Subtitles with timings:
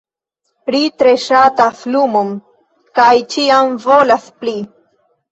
[0.75, 2.31] Ri tre ŝatas lumon,
[2.99, 4.55] kaj ĉiam volas pli.